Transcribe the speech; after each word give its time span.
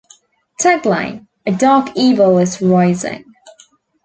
Tagline: 0.59 1.27
"A 1.45 1.51
dark 1.51 1.91
evil 1.95 2.39
is 2.39 2.59
rising". 2.59 3.23